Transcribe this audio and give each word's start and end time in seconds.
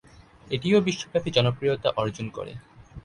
এটিও 0.47 0.77
বিশ্বব্যাপী 0.81 1.29
জনপ্রিয়তা 1.31 1.89
অর্জন 1.95 2.27
করে। 2.29 2.53